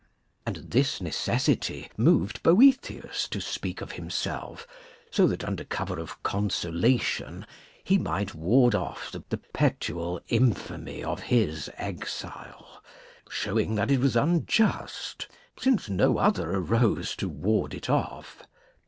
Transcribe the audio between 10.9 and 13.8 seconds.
of his exile, showing